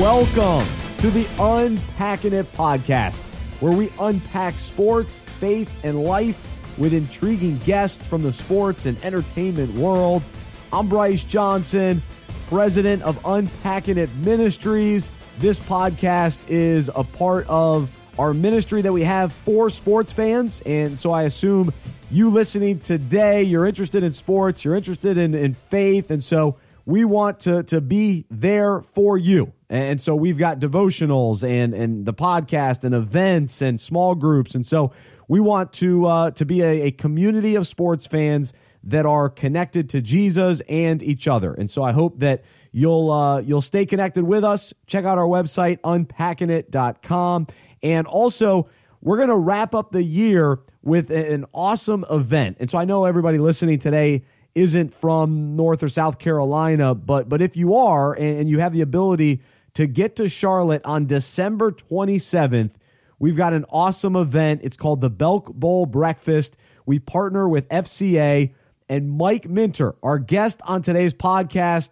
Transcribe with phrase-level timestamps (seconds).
[0.00, 0.66] Welcome
[0.98, 3.20] to the Unpacking It podcast,
[3.60, 6.36] where we unpack sports, faith, and life
[6.76, 10.24] with intriguing guests from the sports and entertainment world.
[10.72, 12.02] I'm Bryce Johnson,
[12.48, 15.12] president of Unpacking It Ministries.
[15.38, 17.88] This podcast is a part of
[18.18, 20.60] our ministry that we have for sports fans.
[20.66, 21.72] And so I assume
[22.10, 26.10] you listening today, you're interested in sports, you're interested in, in faith.
[26.10, 26.56] And so
[26.86, 29.52] we want to, to be there for you.
[29.70, 34.54] And so we've got devotionals and, and the podcast and events and small groups.
[34.54, 34.92] And so
[35.26, 38.52] we want to, uh, to be a, a community of sports fans
[38.84, 41.54] that are connected to Jesus and each other.
[41.54, 44.74] And so I hope that you'll uh, you'll stay connected with us.
[44.86, 47.46] Check out our website unpackingit.com
[47.82, 48.68] and also
[49.00, 52.56] we're going to wrap up the year with an awesome event.
[52.60, 57.42] And so I know everybody listening today isn't from North or South Carolina, but but
[57.42, 59.40] if you are and you have the ability
[59.74, 62.70] to get to Charlotte on December 27th.
[63.18, 64.60] We've got an awesome event.
[64.64, 66.56] It's called the Belk Bowl Breakfast.
[66.86, 68.54] We partner with FCA,
[68.88, 71.90] and Mike Minter, our guest on today's podcast,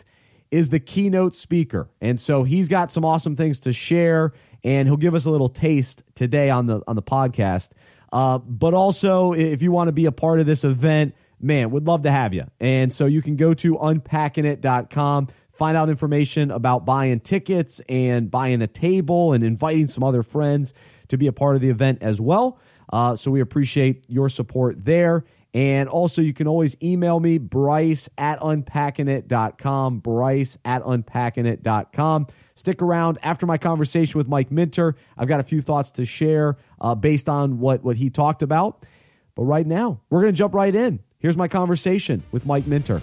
[0.50, 1.88] is the keynote speaker.
[2.00, 5.48] And so he's got some awesome things to share, and he'll give us a little
[5.48, 7.70] taste today on the on the podcast.
[8.12, 11.86] Uh, but also, if you want to be a part of this event, man, would
[11.86, 12.44] love to have you.
[12.60, 18.62] And so you can go to unpackingit.com find out information about buying tickets and buying
[18.62, 20.74] a table and inviting some other friends
[21.08, 22.58] to be a part of the event as well.
[22.92, 25.24] Uh, so we appreciate your support there.
[25.54, 32.26] And also, you can always email me, Bryce at unpackingit.com, Bryce at unpackingit.com.
[32.54, 34.96] Stick around after my conversation with Mike Minter.
[35.18, 38.86] I've got a few thoughts to share uh, based on what, what he talked about.
[39.34, 41.00] But right now, we're going to jump right in.
[41.22, 43.00] Here's my conversation with Mike Minter.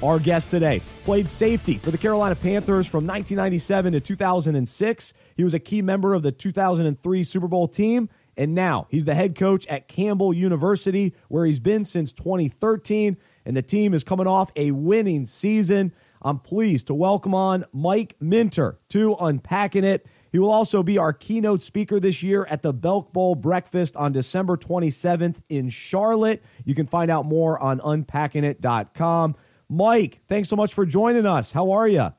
[0.00, 5.14] Our guest today played safety for the Carolina Panthers from 1997 to 2006.
[5.36, 9.16] He was a key member of the 2003 Super Bowl team, and now he's the
[9.16, 13.16] head coach at Campbell University, where he's been since 2013.
[13.44, 15.92] And the team is coming off a winning season.
[16.22, 20.06] I'm pleased to welcome on Mike Minter to Unpacking It.
[20.32, 24.12] He will also be our keynote speaker this year at the Belk Bowl Breakfast on
[24.12, 26.42] December 27th in Charlotte.
[26.64, 29.36] You can find out more on unpackingit.com.
[29.68, 31.52] Mike, thanks so much for joining us.
[31.52, 32.12] How are you?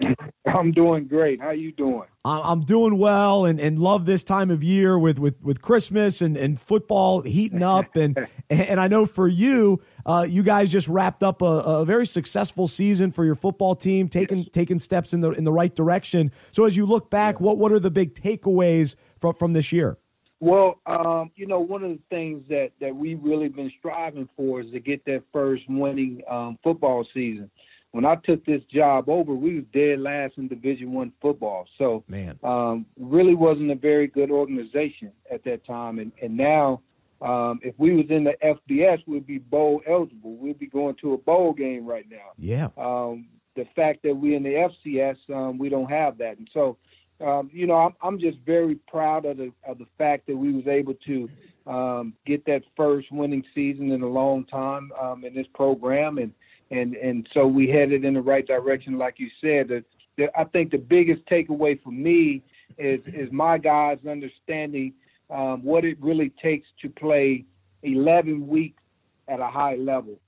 [0.46, 1.40] I'm doing great.
[1.40, 2.04] How you doing?
[2.24, 6.36] I'm doing well and, and love this time of year with, with, with Christmas and,
[6.36, 7.86] and football heating up.
[8.00, 12.06] And and I know for you, uh, you guys just wrapped up a, a, very
[12.06, 14.48] successful season for your football team, taking yes.
[14.52, 16.32] taking steps in the in the right direction.
[16.52, 19.98] So as you look back, what what are the big takeaways from from this year?
[20.40, 24.62] Well, um, you know, one of the things that, that we've really been striving for
[24.62, 27.50] is to get that first winning um, football season.
[27.92, 31.66] When I took this job over, we was dead last in Division One football.
[31.80, 35.98] So, man, um, really wasn't a very good organization at that time.
[35.98, 36.82] And and now,
[37.20, 40.36] um, if we was in the FBS, we'd be bowl eligible.
[40.36, 42.30] We'd be going to a bowl game right now.
[42.38, 42.68] Yeah.
[42.78, 46.76] Um, the fact that we in the FCS, um, we don't have that, and so
[47.20, 50.52] um, you know, I'm, I'm just very proud of the of the fact that we
[50.52, 51.28] was able to
[51.66, 56.32] um, get that first winning season in a long time um, in this program, and
[56.70, 59.68] and and so we headed in the right direction, like you said.
[59.68, 59.84] The,
[60.16, 62.42] the, I think the biggest takeaway for me
[62.78, 64.94] is is my guys understanding
[65.30, 67.44] um, what it really takes to play
[67.82, 68.82] 11 weeks
[69.28, 70.18] at a high level.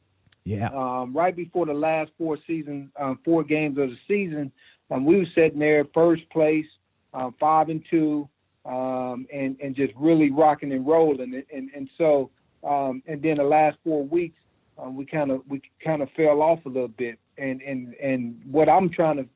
[0.44, 0.68] Yeah.
[0.68, 4.50] Um, right before the last four season, um, four games of the season,
[4.90, 6.66] um, we were sitting there first place,
[7.14, 8.28] um, five and two,
[8.64, 11.34] um, and and just really rocking and rolling.
[11.34, 12.30] And and, and so
[12.64, 14.38] um, and then the last four weeks,
[14.78, 17.18] um, we kind of we kind of fell off a little bit.
[17.38, 19.28] And and and what I'm trying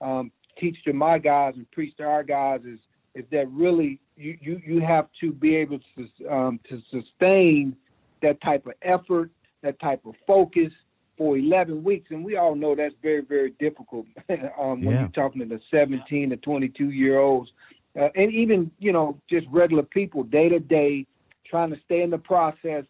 [0.00, 2.78] to um, teach to my guys and preach to our guys is
[3.14, 7.76] is that really you you you have to be able to um, to sustain
[8.22, 9.30] that type of effort,
[9.62, 10.72] that type of focus,
[11.16, 14.06] for 11 weeks, and we all know that's very, very difficult
[14.60, 17.50] um, when you're talking to the 17 to 22 year olds,
[17.98, 21.06] uh, and even you know just regular people day to day,
[21.46, 22.84] trying to stay in the process,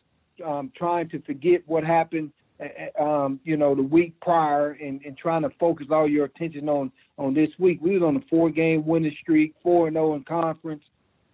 [0.44, 5.00] um, trying to forget what happened, uh, uh, um, you know, the week prior, and,
[5.04, 7.80] and trying to focus all your attention on on this week.
[7.82, 10.84] We was on a four game winning streak, four and zero oh in conference,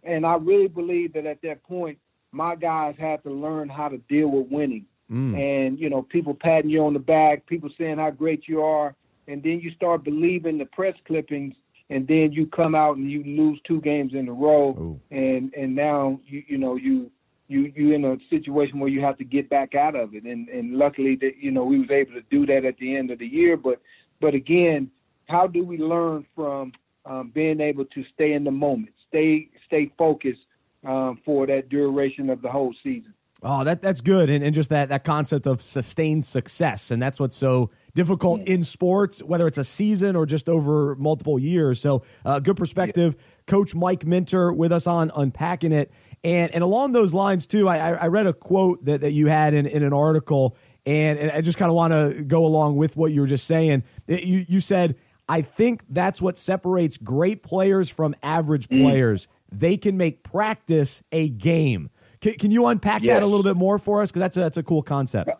[0.02, 1.98] and I really believe that at that point,
[2.32, 5.36] my guys had to learn how to deal with winning mm.
[5.36, 8.94] and you know people patting you on the back, people saying how great you are,
[9.28, 11.54] and then you start believing the press clippings,
[11.90, 15.00] and then you come out and you lose two games in a row, Ooh.
[15.10, 17.10] and and now you you know you
[17.50, 20.48] you you in a situation where you have to get back out of it, and
[20.48, 23.18] and luckily that you know we was able to do that at the end of
[23.18, 23.80] the year, but
[24.20, 24.90] but again,
[25.28, 26.72] how do we learn from
[27.04, 30.46] um, being able to stay in the moment, stay stay focused
[30.86, 33.12] um, for that duration of the whole season?
[33.42, 37.18] Oh, that that's good, and, and just that that concept of sustained success, and that's
[37.18, 41.80] what's so difficult in sports, whether it's a season or just over multiple years.
[41.80, 43.24] So, uh, good perspective, yeah.
[43.46, 45.90] Coach Mike Minter with us on unpacking it,
[46.24, 47.68] and and along those lines too.
[47.68, 50.56] I I read a quote that that you had in in an article,
[50.86, 53.46] and, and I just kind of want to go along with what you were just
[53.46, 53.84] saying.
[54.06, 54.96] You you said.
[55.28, 58.82] I think that's what separates great players from average mm.
[58.82, 59.28] players.
[59.52, 61.90] They can make practice a game.
[62.20, 63.14] Can, can you unpack yes.
[63.14, 64.10] that a little bit more for us?
[64.10, 65.30] Because that's a, that's a cool concept.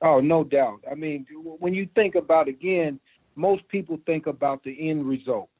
[0.00, 0.80] Oh, no doubt.
[0.90, 1.26] I mean,
[1.58, 2.98] when you think about again,
[3.34, 5.50] most people think about the end result,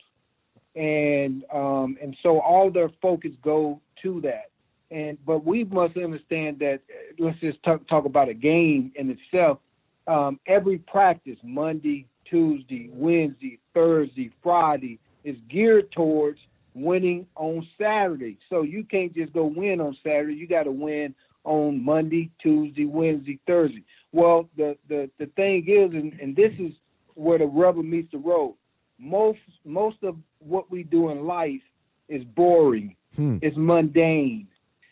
[0.75, 4.51] and um, and so all their focus go to that.
[4.91, 6.81] And but we must understand that.
[7.19, 9.59] Let's just talk, talk about a game in itself.
[10.07, 16.39] Um, every practice, Monday, Tuesday, Wednesday, Thursday, Friday, is geared towards
[16.75, 18.39] winning on Saturday.
[18.49, 20.35] So you can't just go win on Saturday.
[20.35, 21.15] You got to win
[21.45, 23.83] on Monday, Tuesday, Wednesday, Thursday.
[24.13, 26.73] Well, the the the thing is, and, and this is
[27.15, 28.55] where the rubber meets the road.
[28.99, 31.63] Most most of what we do in life
[32.09, 32.95] is boring.
[33.17, 33.39] Hmm.
[33.43, 34.49] It's mundane.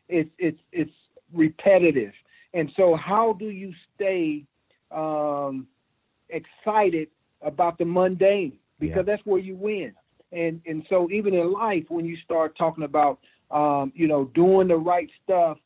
[0.09, 0.93] It's it's it's
[1.32, 2.12] repetitive.
[2.53, 4.44] And so, how do you stay
[4.91, 5.67] um,
[6.29, 7.09] excited
[7.43, 8.59] about the mundane?
[8.79, 9.15] Because yeah.
[9.15, 9.94] that's where you win
[10.35, 14.69] and and so even in life, when you start talking about um, you know doing
[14.69, 15.59] the right stuff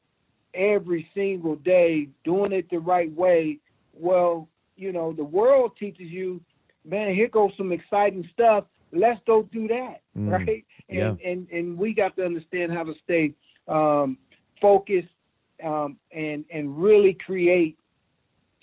[0.55, 3.59] every single day, doing it the right way,
[3.95, 4.47] well,
[4.77, 6.41] you know the world teaches you,
[6.85, 8.65] man, here goes some exciting stuff.
[8.93, 10.65] Let's go do that, mm, right?
[10.89, 11.31] And, yeah.
[11.31, 13.35] and and we got to understand how to stay
[13.67, 14.17] um,
[14.61, 15.09] focused
[15.65, 17.79] um, and and really create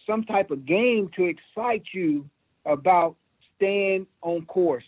[0.08, 2.30] some type of game to excite you
[2.66, 3.16] about
[3.56, 4.84] staying on course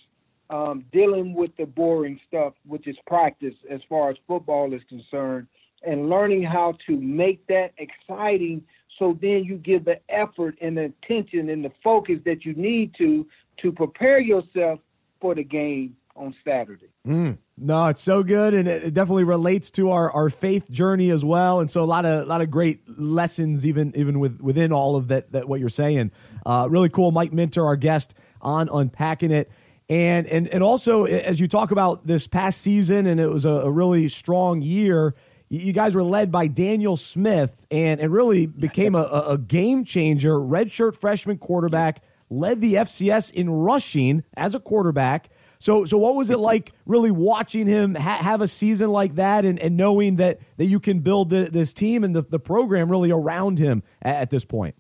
[0.50, 5.48] um, dealing with the boring stuff, which is practice as far as football is concerned,
[5.84, 8.64] and learning how to make that exciting
[8.98, 12.94] so then you give the effort and the attention and the focus that you need
[12.98, 13.28] to
[13.62, 14.80] to prepare yourself
[15.20, 16.88] for the game on Saturday.
[17.08, 17.38] Mm.
[17.58, 21.60] No, it's so good, and it definitely relates to our, our faith journey as well.
[21.60, 24.96] And so a lot of a lot of great lessons, even even with within all
[24.96, 26.12] of that that what you're saying.
[26.46, 29.52] Uh, really cool, Mike Minter, our guest on unpacking it.
[29.90, 33.50] And, and, and also, as you talk about this past season, and it was a,
[33.50, 35.16] a really strong year,
[35.50, 40.34] you guys were led by Daniel Smith and, and really became a, a game changer,
[40.34, 45.30] redshirt freshman quarterback, led the FCS in rushing as a quarterback.
[45.60, 49.46] So, so what was it like really watching him ha- have a season like that
[49.46, 52.90] and, and knowing that, that you can build the, this team and the, the program
[52.90, 54.76] really around him at, at this point?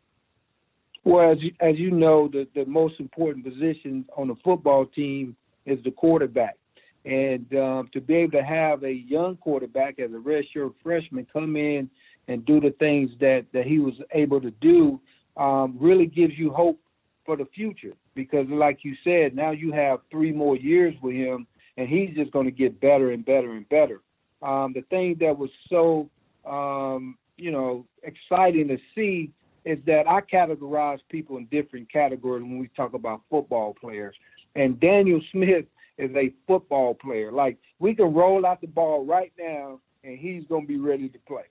[1.03, 5.35] Well, as you, as you know, the, the most important position on a football team
[5.65, 6.57] is the quarterback.
[7.05, 11.55] And um, to be able to have a young quarterback as a redshirt freshman come
[11.55, 11.89] in
[12.27, 14.99] and do the things that, that he was able to do
[15.37, 16.79] um, really gives you hope
[17.25, 17.93] for the future.
[18.17, 21.45] Because, like you said, now you have three more years with him,
[21.77, 24.01] and he's just going to get better and better and better.
[24.41, 26.09] Um, the thing that was so,
[26.49, 29.31] um, you know, exciting to see
[29.65, 34.15] is that I categorize people in different categories when we talk about football players.
[34.55, 35.65] And Daniel Smith
[35.99, 37.31] is a football player.
[37.31, 41.09] Like we can roll out the ball right now and he's going to be ready
[41.09, 41.43] to play.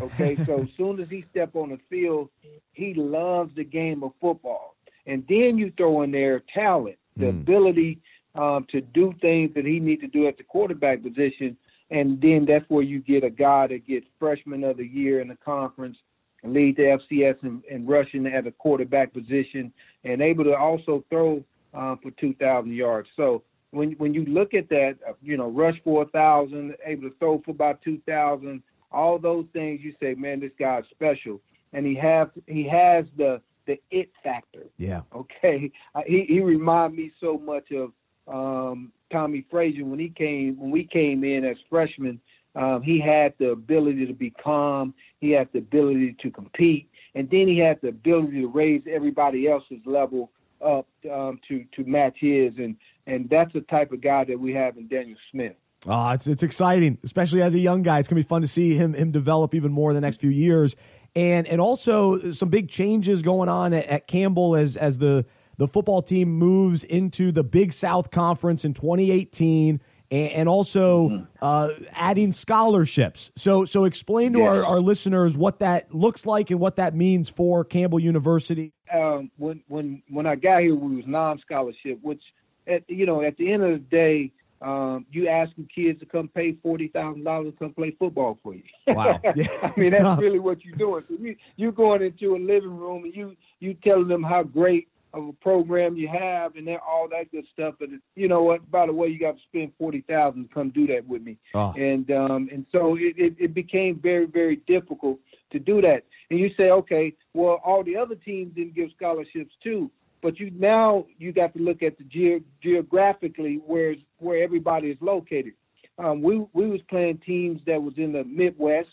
[0.00, 2.28] Okay, so as soon as he step on the field,
[2.72, 4.76] he loves the game of football.
[5.06, 7.40] And then you throw in there talent, the mm.
[7.40, 8.00] ability
[8.34, 11.56] um, to do things that he needs to do at the quarterback position.
[11.90, 15.28] And then that's where you get a guy that gets freshman of the year in
[15.28, 15.96] the conference
[16.42, 19.72] and lead the FCS in, in rushing at a quarterback position,
[20.04, 21.42] and able to also throw
[21.74, 23.08] uh, for 2,000 yards.
[23.16, 27.08] So when when you look at that, uh, you know, rush for a thousand, able
[27.08, 31.40] to throw for about 2,000, all those things, you say, man, this guy's special,
[31.72, 34.66] and he has he has the the it factor.
[34.78, 35.02] Yeah.
[35.14, 35.70] Okay.
[35.94, 37.92] Uh, he he remind me so much of
[38.28, 42.20] um, Tommie Frazier when he came when we came in as freshmen
[42.54, 44.94] um, he had the ability to be calm.
[45.20, 49.48] He had the ability to compete, and then he had the ability to raise everybody
[49.48, 50.30] else's level
[50.64, 52.52] up um, to to match his.
[52.58, 52.76] And
[53.06, 55.54] and that's the type of guy that we have in Daniel Smith.
[55.86, 57.98] Oh, it's it's exciting, especially as a young guy.
[57.98, 60.30] It's gonna be fun to see him him develop even more in the next few
[60.30, 60.76] years,
[61.14, 65.24] and and also some big changes going on at, at Campbell as as the
[65.58, 69.80] the football team moves into the Big South Conference in 2018
[70.12, 71.24] and, and also mm-hmm.
[71.40, 73.32] uh, adding scholarships.
[73.36, 74.46] So, so explain to yeah.
[74.46, 78.72] our, our listeners what that looks like and what that means for Campbell University.
[78.92, 82.22] Um, when when when I got here, we was non-scholarship, which
[82.66, 86.28] at you know at the end of the day, um, you asking kids to come
[86.28, 88.62] pay forty thousand dollars to come play football for you.
[88.86, 89.20] Wow!
[89.34, 90.20] Yeah, I mean that's tough.
[90.20, 91.04] really what you're doing.
[91.08, 94.88] So you you going into a living room and you you telling them how great
[95.14, 97.74] of a program you have and all that good stuff.
[97.78, 98.68] But you know what?
[98.70, 101.38] By the way, you got to spend forty thousand to come do that with me.
[101.54, 101.72] Oh.
[101.76, 105.18] And um, and so it, it, it became very very difficult
[105.52, 106.04] to do that.
[106.30, 109.90] And you say, okay, well, all the other teams didn't give scholarships too.
[110.22, 114.98] But you now you got to look at the ge- geographically where where everybody is
[115.00, 115.54] located.
[115.98, 118.88] Um, we we was playing teams that was in the Midwest,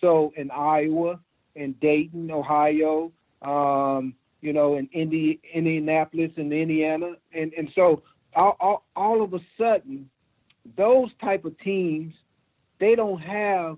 [0.00, 1.20] so in Iowa,
[1.54, 8.02] in Dayton, Ohio, um, you know, in Indi- Indianapolis and Indiana, and and so
[8.34, 10.08] all, all, all of a sudden,
[10.76, 12.14] those type of teams,
[12.78, 13.76] they don't have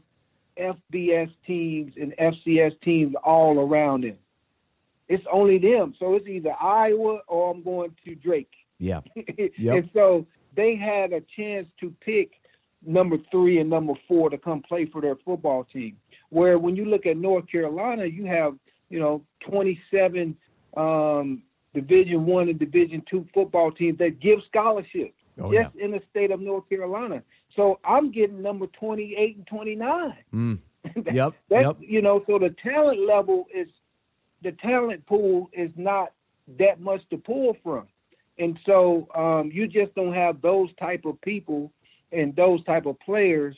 [0.59, 4.17] FBS teams and FCS teams all around them.
[5.13, 5.95] It's only them.
[5.99, 8.51] So it's either Iowa or I'm going to Drake.
[8.79, 9.01] Yeah.
[9.59, 9.77] yep.
[9.77, 10.27] and so
[10.57, 12.31] they had a chance to pick
[12.85, 15.99] number three and number four to come play for their football team.
[16.31, 18.55] Where when you look at North Carolina, you have
[18.89, 20.35] you know 27
[20.79, 21.43] um,
[21.75, 25.85] Division One and Division Two football teams that give scholarships oh, just yeah.
[25.85, 27.23] in the state of North Carolina.
[27.55, 30.15] So I'm getting number 28 and 29.
[30.35, 30.59] Mm.
[31.05, 31.35] that, yep.
[31.51, 31.77] That's, yep.
[31.81, 33.69] You know, so the talent level is
[34.43, 36.13] the talent pool is not
[36.59, 37.87] that much to pull from,
[38.39, 41.73] and so um, you just don't have those type of people
[42.13, 43.57] and those type of players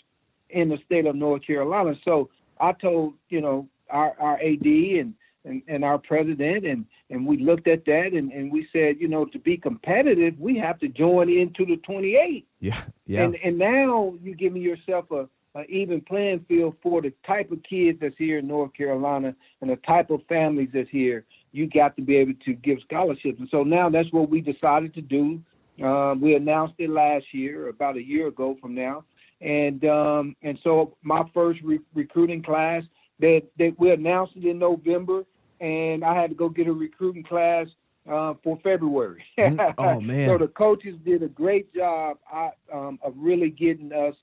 [0.50, 1.95] in the state of North Carolina.
[2.05, 5.14] So I told you know our our AD and
[5.45, 9.09] and, and our president and and we looked at that and, and we said you
[9.09, 13.25] know to be competitive we have to join into the 28 yeah yeah.
[13.25, 17.63] And and now you're giving yourself a, a even playing field for the type of
[17.63, 21.95] kids that's here in north carolina and the type of families that's here you got
[21.97, 25.41] to be able to give scholarships and so now that's what we decided to do
[25.85, 29.05] um, we announced it last year about a year ago from now
[29.41, 32.83] and um, and so my first re- recruiting class
[33.21, 35.25] that that we announced it in november
[35.61, 37.67] and I had to go get a recruiting class
[38.11, 39.25] uh, for February.
[39.39, 40.29] Mm, oh man!
[40.29, 44.15] so the coaches did a great job I, um, of really getting us,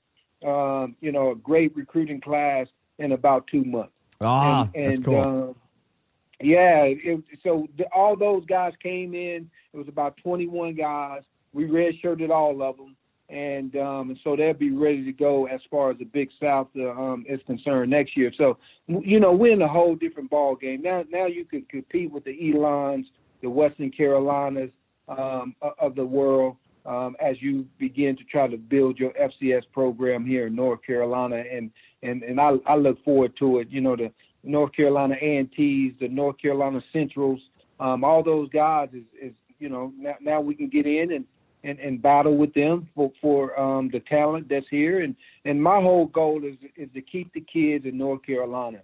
[0.44, 2.66] um, you know, a great recruiting class
[2.98, 3.92] in about two months.
[4.20, 5.50] Ah, and, and, that's cool.
[5.50, 5.52] Uh,
[6.40, 9.50] yeah, it, so the, all those guys came in.
[9.72, 11.22] It was about 21 guys.
[11.52, 12.96] We redshirted all of them
[13.32, 16.68] and um, and so they'll be ready to go as far as the Big South
[16.76, 18.30] uh, um, is concerned next year.
[18.36, 21.04] So you know we're in a whole different ball game now.
[21.10, 23.06] Now you can compete with the Elons,
[23.40, 24.70] the Western Carolinas
[25.08, 26.56] um, of the world
[26.86, 31.42] um, as you begin to try to build your FCS program here in North Carolina,
[31.50, 31.70] and
[32.02, 33.68] and and I, I look forward to it.
[33.70, 34.12] You know the
[34.44, 37.40] North Carolina A&Ts, the North Carolina Centrals,
[37.78, 41.24] um, all those guys is, is you know now, now we can get in and
[41.64, 45.02] and, and battle with them for, for um, the talent that's here.
[45.02, 48.80] And, and my whole goal is, is to keep the kids in North Carolina.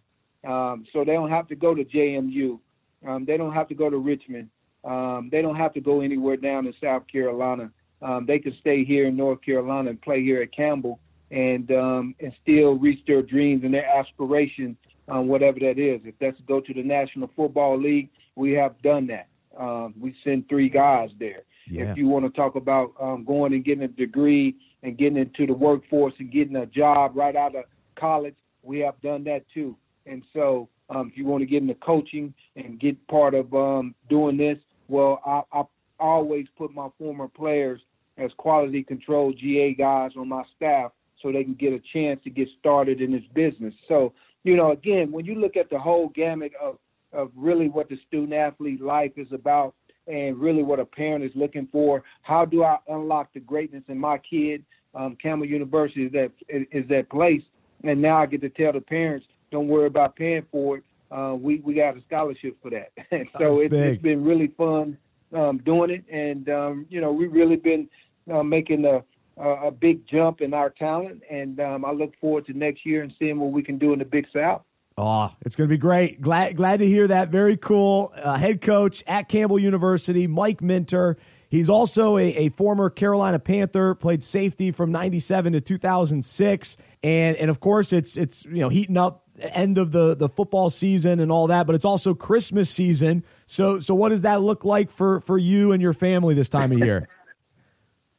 [0.46, 2.58] Um, so they don't have to go to JMU.
[3.06, 4.48] Um, they don't have to go to Richmond.
[4.84, 7.70] Um, they don't have to go anywhere down in South Carolina.
[8.00, 11.00] Um, they can stay here in North Carolina and play here at Campbell
[11.30, 14.76] and um, and still reach their dreams and their aspirations,
[15.08, 16.00] um, whatever that is.
[16.04, 19.28] If that's to go to the National Football League, we have done that.
[19.58, 21.42] Um, we send three guys there.
[21.70, 21.90] Yeah.
[21.90, 25.46] If you want to talk about um, going and getting a degree and getting into
[25.46, 27.64] the workforce and getting a job right out of
[27.98, 29.76] college, we have done that too.
[30.06, 33.94] And so, um, if you want to get into coaching and get part of um,
[34.08, 34.56] doing this,
[34.88, 35.64] well, I, I
[36.00, 37.80] always put my former players
[38.18, 42.30] as quality control GA guys on my staff so they can get a chance to
[42.30, 43.74] get started in this business.
[43.88, 44.12] So,
[44.44, 46.78] you know, again, when you look at the whole gamut of
[47.10, 49.74] of really what the student athlete life is about,
[50.08, 52.02] and really what a parent is looking for.
[52.22, 54.64] How do I unlock the greatness in my kid?
[54.94, 57.42] Um, Campbell University is that is that place,
[57.84, 60.84] and now I get to tell the parents, don't worry about paying for it.
[61.10, 62.90] Uh, we we got a scholarship for that,
[63.38, 64.96] so it's, it's been really fun
[65.34, 67.88] um, doing it, and um, you know we've really been
[68.30, 69.02] uh, making a
[69.40, 73.12] a big jump in our talent, and um, I look forward to next year and
[73.18, 74.62] seeing what we can do in the Big South.
[74.96, 76.20] Oh, it's going to be great.
[76.20, 77.28] Glad glad to hear that.
[77.28, 78.12] Very cool.
[78.16, 81.16] Uh, head coach at Campbell University, Mike Minter.
[81.48, 86.76] He's also a, a former Carolina Panther, played safety from 97 to 2006.
[87.04, 90.68] And and of course it's it's you know heating up end of the the football
[90.68, 93.24] season and all that, but it's also Christmas season.
[93.46, 96.72] So so what does that look like for for you and your family this time
[96.72, 97.08] of year?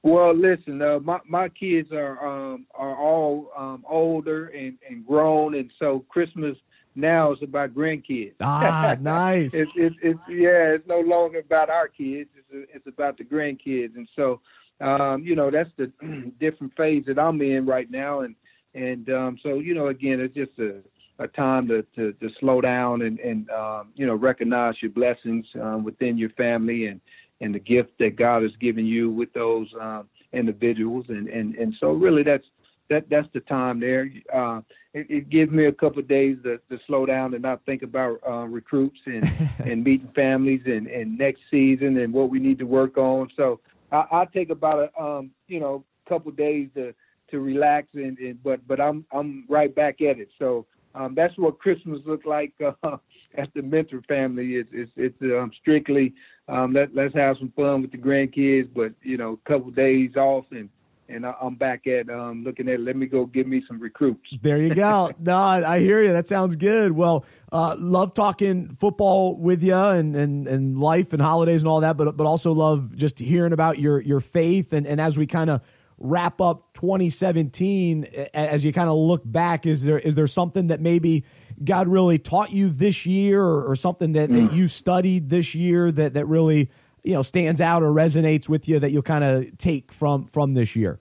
[0.02, 5.56] Well, listen, uh, my my kids are um, are all um, older and, and grown,
[5.56, 6.56] and so Christmas
[6.96, 8.34] now is about grandkids.
[8.40, 9.54] Ah, nice.
[9.54, 12.30] it's, it's, it's yeah, it's no longer about our kids.
[12.50, 14.40] It's it's about the grandkids, and so
[14.80, 15.92] um, you know that's the
[16.40, 18.36] different phase that I'm in right now, and
[18.74, 20.82] and um, so you know again, it's just a
[21.20, 25.46] a time to, to, to slow down and, and um, you know recognize your blessings
[25.62, 27.02] um, within your family and
[27.42, 31.74] and the gift that God has given you with those um, individuals and, and and
[31.80, 32.46] so really that's
[32.90, 34.10] that that's the time there.
[34.34, 34.62] Uh,
[34.94, 37.84] it, it gives me a couple of days to, to slow down and not think
[37.84, 42.60] about uh, recruits and and meeting families and and next season and what we need
[42.60, 43.30] to work on.
[43.38, 43.60] So
[43.92, 46.94] I, I take about a um, you know couple of days to
[47.32, 50.30] to relax and, and but but I'm I'm right back at it.
[50.40, 50.66] So
[50.96, 52.98] um, that's what Christmas looked like uh,
[53.38, 54.56] at the Minter family.
[54.56, 56.14] It's it's, it's um, strictly
[56.48, 60.16] um, let let's have some fun with the grandkids, but you know, a couple days
[60.16, 60.70] off and
[61.10, 64.28] and I'm back at um, looking at let me go give me some recruits.
[64.42, 65.12] There you go.
[65.20, 66.14] no, I hear you.
[66.14, 66.92] That sounds good.
[66.92, 71.82] Well, uh, love talking football with you and, and, and life and holidays and all
[71.82, 75.26] that, but but also love just hearing about your your faith and, and as we
[75.26, 75.62] kind of
[76.00, 80.80] wrap up 2017 as you kind of look back is there is there something that
[80.80, 81.26] maybe
[81.64, 84.48] god really taught you this year or, or something that, mm.
[84.48, 86.70] that you studied this year that that really
[87.04, 90.54] you know stands out or resonates with you that you'll kind of take from from
[90.54, 91.00] this year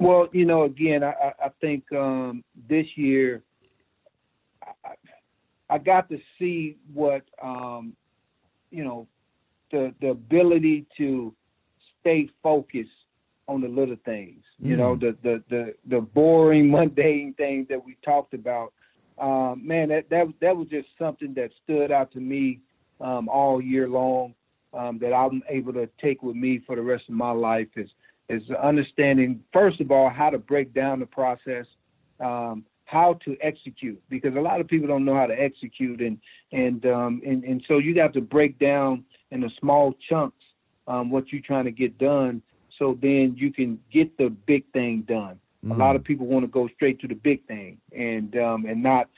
[0.00, 3.44] well you know again i i think um this year
[4.84, 4.94] I,
[5.70, 7.94] I got to see what um
[8.72, 9.06] you know
[9.70, 11.32] the the ability to
[12.00, 12.90] stay focused
[13.48, 14.42] on the little things.
[14.62, 14.68] Mm.
[14.68, 15.00] You know, mm.
[15.00, 18.72] the, the the the boring, mundane things that we talked about.
[19.18, 22.60] Um, man, that that that was just something that stood out to me
[23.00, 24.34] um, all year long.
[24.74, 27.88] Um, that I'm able to take with me for the rest of my life is
[28.28, 31.64] is understanding first of all how to break down the process,
[32.20, 36.18] um, how to execute because a lot of people don't know how to execute and
[36.52, 40.42] and um, and, and so you got to break down in the small chunks
[40.86, 42.40] um, what you're trying to get done
[42.78, 45.38] so then you can get the big thing done.
[45.64, 45.74] Mm.
[45.74, 46.06] A lot of mm.
[46.06, 49.08] people want to go straight to the big thing and um, and not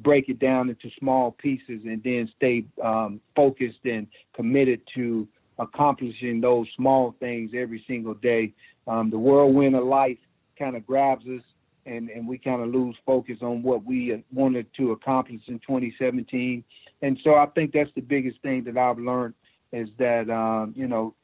[0.00, 6.40] break it down into small pieces and then stay um, focused and committed to accomplishing
[6.40, 8.52] those small things every single day.
[8.86, 10.18] Um, the whirlwind of life
[10.58, 11.42] kind of grabs us
[11.86, 16.64] and, and we kind of lose focus on what we wanted to accomplish in 2017.
[17.02, 19.34] And so I think that's the biggest thing that I've learned
[19.72, 21.14] is that, um, you know,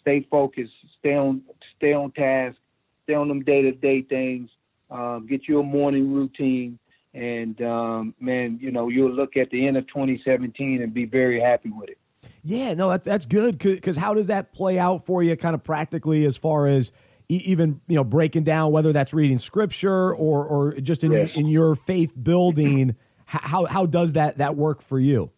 [0.00, 1.42] stay focused, stay on
[1.76, 2.56] stay on task,
[3.04, 4.50] stay on them day to day things,
[4.90, 6.78] um, get you a morning routine,
[7.14, 11.40] and um, man, you know you'll look at the end of 2017 and be very
[11.40, 11.98] happy with it.
[12.42, 15.62] Yeah, no, that's that's good because how does that play out for you, kind of
[15.62, 16.92] practically, as far as
[17.28, 21.30] even you know breaking down whether that's reading scripture or or just in yes.
[21.34, 22.96] in your faith building.
[23.26, 25.30] how how does that that work for you?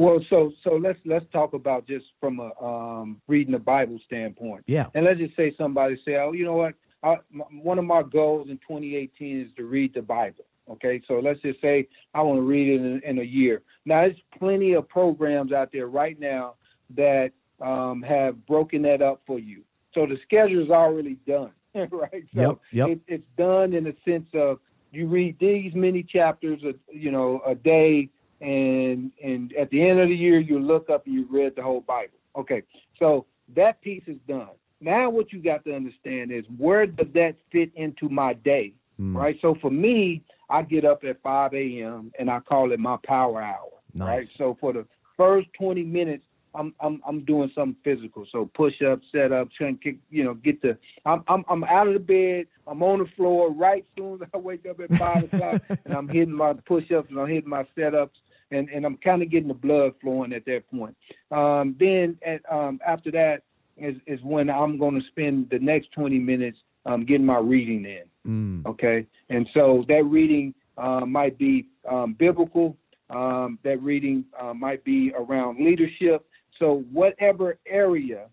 [0.00, 4.64] Well, so so let's let's talk about just from a um, reading the Bible standpoint.
[4.66, 4.86] Yeah.
[4.94, 6.72] And let's just say somebody say, oh, you know what?
[7.02, 10.46] I, my, one of my goals in 2018 is to read the Bible.
[10.70, 13.60] Okay, so let's just say I want to read it in, in a year.
[13.84, 16.54] Now, there's plenty of programs out there right now
[16.96, 19.62] that um, have broken that up for you.
[19.92, 22.24] So the schedule is already done, right?
[22.34, 22.88] So yep, yep.
[22.88, 24.60] It, it's done in the sense of
[24.92, 28.08] you read these many chapters, a, you know, a day
[28.40, 31.62] and and at the end of the year you look up and you read the
[31.62, 32.14] whole Bible.
[32.36, 32.62] Okay,
[32.98, 34.50] so that piece is done.
[34.80, 39.14] Now what you got to understand is where does that fit into my day, mm.
[39.14, 39.36] right?
[39.42, 42.12] So for me, I get up at 5 a.m.
[42.18, 44.06] and I call it my power hour, nice.
[44.06, 44.28] right?
[44.38, 46.24] So for the first 20 minutes,
[46.54, 48.26] I'm I'm I'm doing something physical.
[48.32, 51.64] So push up, set up, trying to kick, you know, get the I'm I'm I'm
[51.64, 54.92] out of the bed, I'm on the floor right soon as I wake up at
[54.96, 58.18] five o'clock and I'm hitting my push ups and I'm hitting my set ups
[58.50, 60.96] and and I'm kind of getting the blood flowing at that point.
[61.30, 63.42] Um, then at, um, after that
[63.76, 67.84] is is when I'm going to spend the next 20 minutes um, getting my reading
[67.84, 68.04] in.
[68.26, 68.66] Mm.
[68.66, 72.76] Okay, and so that reading uh, might be um, biblical.
[73.08, 76.24] Um, that reading uh, might be around leadership.
[76.60, 78.26] So whatever area,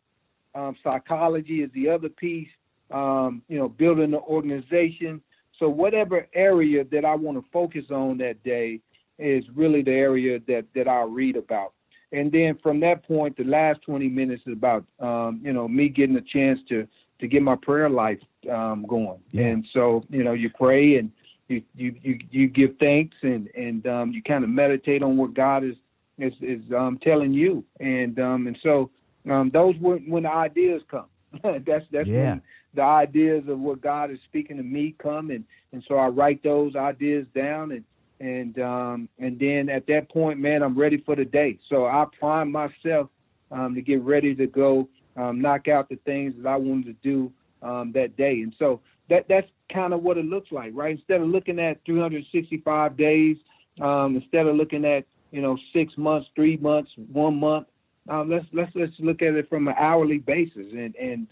[0.54, 2.50] um, psychology is the other piece.
[2.92, 5.22] you know, building the organization.
[5.60, 8.80] So whatever area that I want to focus on that day,
[9.20, 11.74] is really the area that that I'll read about.
[12.12, 15.90] And then from that point, the last 20 minutes is about um, you know me
[15.90, 16.88] getting a chance to
[17.20, 18.20] to get my prayer life
[18.52, 19.20] um, going.
[19.32, 19.48] Yeah.
[19.48, 21.12] And so you know you pray and
[21.48, 25.34] you you you, you give thanks and and um, you kind of meditate on what
[25.34, 25.76] God is
[26.18, 27.64] is is um, telling you.
[27.80, 28.90] And um, and so
[29.30, 31.08] um, those when when the ideas come.
[31.44, 32.30] that's that's yeah.
[32.30, 32.42] when
[32.74, 36.42] the ideas of what God is speaking to me come, and and so I write
[36.44, 37.84] those ideas down, and
[38.20, 41.60] and um, and then at that point, man, I'm ready for the day.
[41.70, 43.10] So I prime myself
[43.52, 46.94] um, to get ready to go um, knock out the things that I wanted to
[47.10, 50.92] do um, that day, and so that that's kind of what it looks like, right?
[50.92, 53.38] Instead of looking at 365 days,
[53.82, 57.68] um, instead of looking at you know six months, three months, one month,
[58.10, 61.30] um, let's let's let's look at it from an hourly basis and and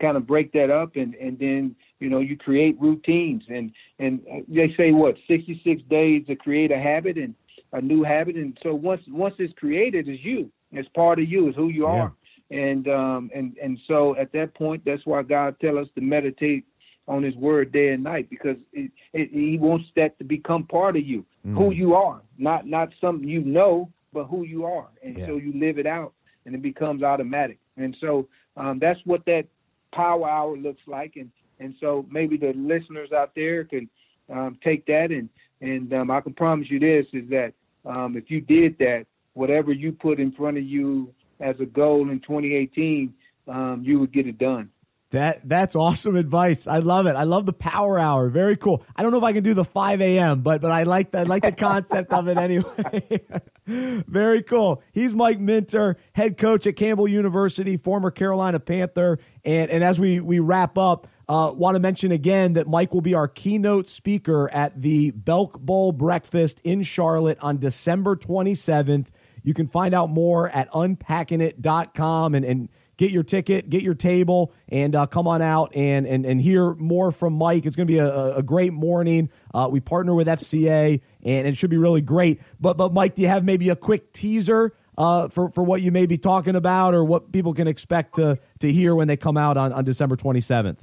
[0.00, 4.20] kind of break that up and and then you know you create routines and and
[4.48, 7.34] they say what 66 days to create a habit and
[7.72, 11.48] a new habit and so once once it's created it's you it's part of you
[11.48, 12.12] it's who you are
[12.50, 16.64] and um and and so at that point that's why God tell us to meditate
[17.06, 20.96] on his word day and night because it, it, he wants that to become part
[20.96, 21.56] of you mm.
[21.56, 24.88] who you are not not something you know but who you are.
[25.02, 25.26] And yeah.
[25.26, 26.12] so you live it out
[26.46, 27.58] and it becomes automatic.
[27.76, 29.44] And so um, that's what that
[29.92, 31.14] power hour looks like.
[31.16, 31.30] And,
[31.60, 33.88] and so maybe the listeners out there can
[34.32, 35.28] um, take that and,
[35.60, 37.52] and um, I can promise you this is that
[37.84, 42.10] um, if you did that, whatever you put in front of you as a goal
[42.10, 43.12] in 2018,
[43.48, 44.70] um, you would get it done.
[45.10, 46.68] That that's awesome advice.
[46.68, 47.16] I love it.
[47.16, 48.28] I love the power hour.
[48.28, 48.84] Very cool.
[48.94, 51.12] I don't know if I can do the five a.m., but but I like.
[51.16, 53.20] I like the concept of it anyway.
[54.06, 54.84] Very cool.
[54.92, 59.18] He's Mike Minter, head coach at Campbell University, former Carolina Panther.
[59.44, 63.00] And and as we we wrap up, uh, want to mention again that Mike will
[63.00, 69.12] be our keynote speaker at the Belk Bowl breakfast in Charlotte on December twenty seventh.
[69.44, 74.52] You can find out more at unpackingit.com and and get your ticket, get your table,
[74.68, 77.64] and uh, come on out and, and, and hear more from Mike.
[77.64, 79.30] It's going to be a, a great morning.
[79.54, 82.42] Uh, we partner with FCA, and it should be really great.
[82.60, 85.90] But, but Mike, do you have maybe a quick teaser uh, for, for what you
[85.90, 89.38] may be talking about or what people can expect to, to hear when they come
[89.38, 90.76] out on, on December 27th?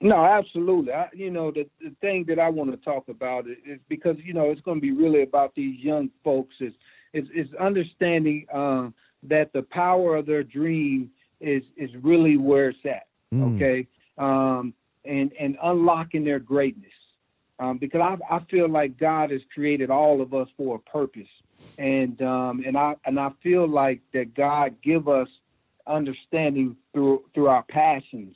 [0.00, 0.92] No, absolutely.
[0.92, 4.32] I, you know, the, the thing that I want to talk about is because, you
[4.32, 6.72] know, it's going to be really about these young folks is,
[7.12, 8.88] is, is understanding uh,–
[9.22, 11.10] that the power of their dream
[11.40, 13.06] is is really where it's at.
[13.34, 13.56] Mm.
[13.56, 13.86] Okay,
[14.18, 16.92] um, and and unlocking their greatness,
[17.58, 21.28] um, because I I feel like God has created all of us for a purpose,
[21.78, 25.28] and um, and I and I feel like that God give us
[25.86, 28.34] understanding through through our passions,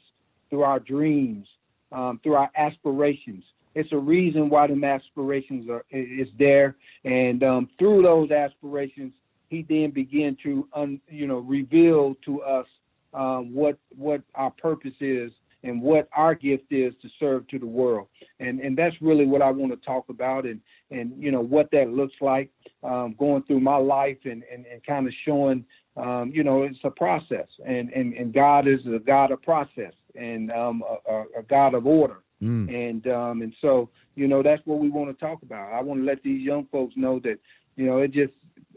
[0.51, 1.47] through our dreams,
[1.93, 3.45] um, through our aspirations.
[3.75, 9.13] It's a reason why the aspirations are is there, and um, through those aspirations,
[9.49, 12.67] he then began to un, you know reveal to us
[13.15, 15.33] um, what what our purpose is
[15.65, 18.07] and what our gift is to serve to the world.
[18.39, 21.71] And and that's really what I want to talk about and and you know what
[21.73, 22.51] that looks like
[22.83, 25.65] um, going through my life and and, and kind of showing
[25.97, 27.49] um, you know it's a process.
[27.67, 31.87] And, and and God is a God of process and um, a, a, God of
[31.87, 32.19] order.
[32.43, 32.69] Mm.
[32.69, 35.73] and um, and so you know that's what we want to talk about.
[35.73, 37.39] I want to let these young folks know that
[37.77, 38.33] you know it just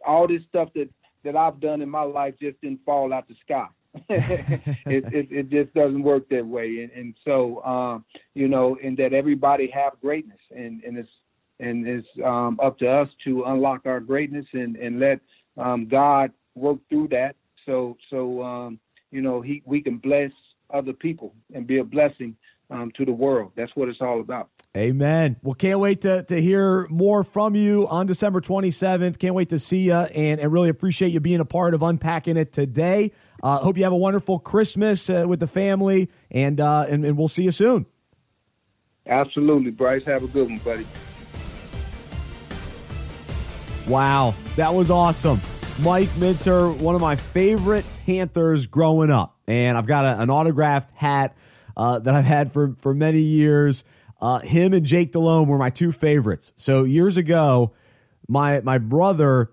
[0.06, 0.89] all this stuff that
[1.23, 3.67] that I've done in my life just didn't fall out the sky.
[4.10, 8.95] it, it, it just doesn't work that way, and, and so um, you know, and
[8.97, 11.10] that everybody have greatness, and and it's
[11.60, 15.19] and it's um, up to us to unlock our greatness and and let
[15.58, 18.80] um, God work through that, so so um,
[19.12, 20.32] you know he we can bless
[20.70, 22.36] other people and be a blessing
[22.70, 23.52] um, to the world.
[23.56, 24.50] That's what it's all about.
[24.76, 25.38] Amen.
[25.42, 29.18] Well, can't wait to, to hear more from you on December 27th.
[29.20, 32.38] Can't wait to see you and, and really appreciate you being a part of Unpacking
[32.38, 33.12] It today.
[33.42, 37.18] Uh, hope you have a wonderful Christmas uh, with the family, and, uh, and, and
[37.18, 37.86] we'll see you soon.
[39.06, 40.04] Absolutely, Bryce.
[40.06, 40.86] Have a good one, buddy.
[43.88, 45.40] Wow, that was awesome.
[45.80, 49.37] Mike Minter, one of my favorite Panthers growing up.
[49.48, 51.36] And I've got a, an autographed hat
[51.76, 53.84] uh, that I've had for, for many years.
[54.20, 56.54] Uh, him and Jake Delhomme were my two favorites.
[56.56, 57.74] So years ago,
[58.28, 59.52] my my brother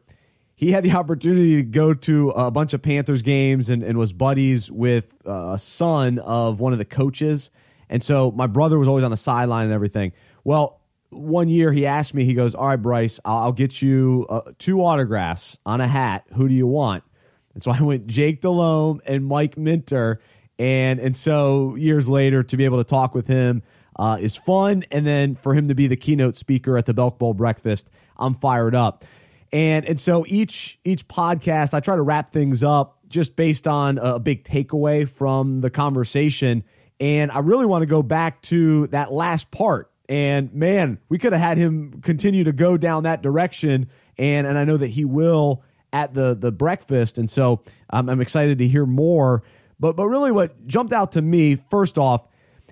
[0.55, 4.13] he had the opportunity to go to a bunch of Panthers games and, and was
[4.13, 7.51] buddies with uh, a son of one of the coaches.
[7.89, 10.13] And so my brother was always on the sideline and everything.
[10.43, 10.81] Well,
[11.11, 14.53] one year he asked me, he goes, All right, Bryce, I'll, I'll get you uh,
[14.59, 16.25] two autographs on a hat.
[16.35, 17.05] Who do you want?
[17.55, 20.21] And so I went Jake Delhomme and Mike Minter.
[20.59, 23.63] And, and so years later, to be able to talk with him,
[23.97, 24.85] uh, is fun.
[24.91, 28.35] And then for him to be the keynote speaker at the Belk Bowl breakfast, I'm
[28.35, 29.05] fired up.
[29.53, 33.99] And and so each each podcast, I try to wrap things up just based on
[33.99, 36.65] a big takeaway from the conversation.
[36.99, 39.93] And I really want to go back to that last part.
[40.09, 43.89] And man, we could have had him continue to go down that direction.
[44.19, 45.63] And and I know that he will
[45.95, 49.45] at the the breakfast, and so um, I'm excited to hear more.
[49.79, 52.27] But but really, what jumped out to me first off,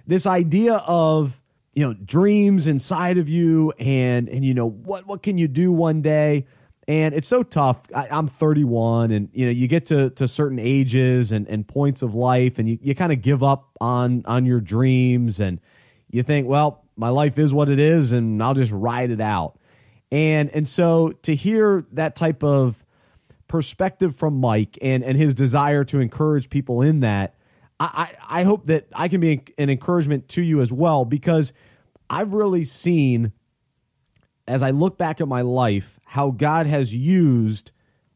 [0.07, 1.41] this idea of
[1.73, 5.73] you know dreams inside of you, and and you know what what can you do
[5.73, 6.47] one day.
[6.89, 7.81] And it's so tough.
[7.95, 12.03] I, am 31, and you know you get to, to certain ages and, and points
[12.03, 15.61] of life, and you, you kind of give up on on your dreams, and
[16.11, 19.61] you think, well, my life is what it is, and I'll just ride it out.
[20.11, 22.82] And and so to hear that type of
[23.53, 27.35] perspective from Mike and and his desire to encourage people in that,
[27.79, 31.53] I I, I hope that I can be an encouragement to you as well because
[32.09, 33.33] I've really seen
[34.49, 37.73] as I look back at my life how God has used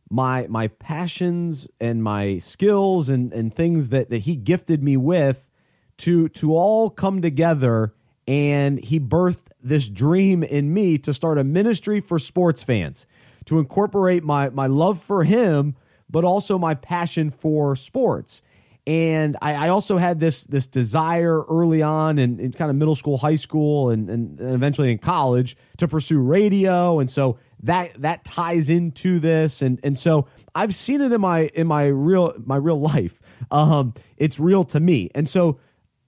[0.08, 5.50] my my passions and my skills and, and things that, that he gifted me with
[5.98, 7.92] to to all come together
[8.26, 13.06] and he birthed this dream in me to start a ministry for sports fans
[13.46, 15.76] to incorporate my my love for him
[16.08, 18.42] but also my passion for sports
[18.86, 22.94] and I, I, also had this this desire early on in, in kind of middle
[22.94, 28.24] school, high school, and, and, eventually in college to pursue radio, and so that that
[28.24, 32.56] ties into this, and and so I've seen it in my in my real my
[32.56, 33.18] real life.
[33.50, 35.58] Um, it's real to me, and so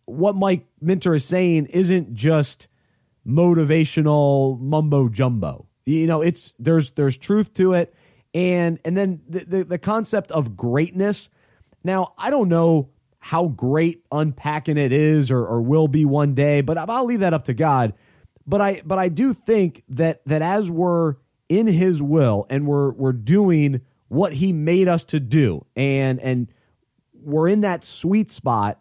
[0.05, 2.69] what Mike Minter is saying isn't just
[3.27, 5.68] motivational mumbo jumbo.
[5.89, 7.95] You know, it's there's there's truth to it,
[8.35, 11.31] and and then the, the, the concept of greatness
[11.85, 16.61] now, I don't know how great unpacking it is or, or will be one day,
[16.61, 17.95] but I'll leave that up to God.
[18.47, 21.17] But I but I do think that that as we're
[21.49, 26.49] in his will and we're we're doing what he made us to do and and
[27.13, 28.81] we're in that sweet spot,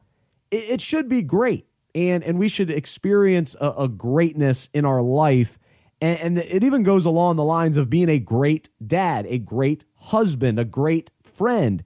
[0.51, 1.65] it, it should be great.
[1.93, 5.59] And and we should experience a, a greatness in our life.
[5.99, 9.83] And, and it even goes along the lines of being a great dad, a great
[9.95, 11.83] husband, a great friend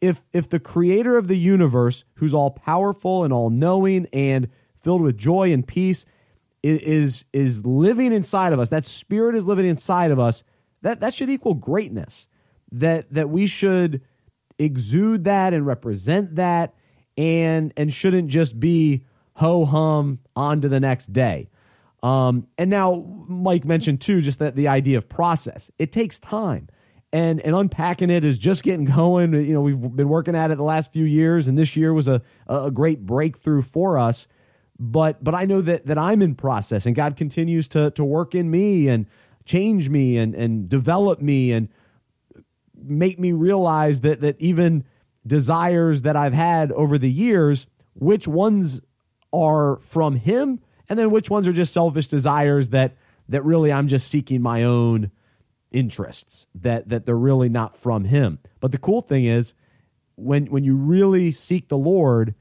[0.00, 4.48] if if the creator of the universe, who's all powerful and all knowing and
[4.80, 6.04] filled with joy and peace,
[6.62, 10.42] is is living inside of us, that spirit is living inside of us,
[10.82, 12.26] that that should equal greatness.
[12.70, 14.02] That that we should
[14.58, 16.74] exude that and represent that
[17.16, 21.48] and and shouldn't just be ho hum on to the next day.
[22.02, 25.70] Um, and now Mike mentioned too, just that the idea of process.
[25.78, 26.68] It takes time
[27.12, 29.32] and and unpacking it is just getting going.
[29.32, 32.08] You know, we've been working at it the last few years, and this year was
[32.08, 34.26] a a great breakthrough for us.
[34.78, 38.34] But but I know that that I'm in process, and God continues to to work
[38.34, 39.06] in me and
[39.44, 41.68] change me and and develop me and
[42.74, 44.84] make me realize that that even
[45.26, 48.80] desires that I've had over the years, which ones
[49.32, 52.96] are from Him, and then which ones are just selfish desires that
[53.28, 55.10] that really I'm just seeking my own
[55.72, 58.38] interests that that they're really not from him.
[58.60, 59.54] But the cool thing is
[60.16, 62.34] when when you really seek the Lord,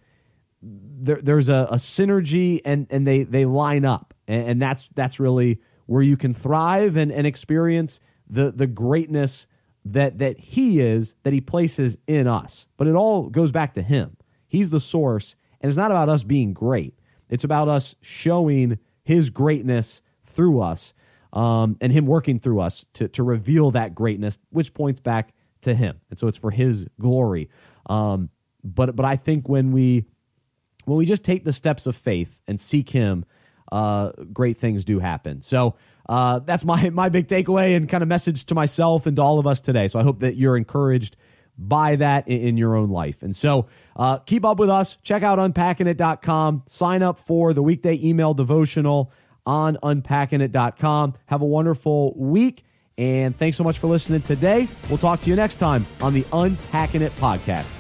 [0.61, 5.19] there, there's a, a, synergy and and they they line up, and, and, that's that's
[5.19, 9.47] really where you can thrive and, and experience the the greatness
[9.83, 12.67] that that He is that He places in us.
[12.77, 14.17] But it all goes back to Him.
[14.47, 16.97] He's the source, and it's not about us being great.
[17.29, 20.93] It's about us showing His greatness through us
[21.35, 25.75] um, and him working through us to, to reveal that greatness, which points back to
[25.75, 25.99] him.
[26.09, 27.49] And so it's for his glory.
[27.87, 28.29] Um,
[28.63, 30.05] but but I think when we
[30.85, 33.25] when we just take the steps of faith and seek him,
[33.71, 35.41] uh, great things do happen.
[35.41, 35.75] So
[36.07, 39.37] uh, that's my my big takeaway and kind of message to myself and to all
[39.37, 39.87] of us today.
[39.87, 41.17] So I hope that you're encouraged
[41.57, 43.23] by that in, in your own life.
[43.23, 44.97] And so uh, keep up with us.
[45.03, 46.63] Check out unpackingit.com.
[46.67, 49.11] Sign up for the weekday email devotional
[49.45, 51.13] on unpackingit.com.
[51.27, 52.63] Have a wonderful week.
[52.97, 54.69] And thanks so much for listening today.
[54.89, 57.74] We'll talk to you next time on the Unpacking It podcast.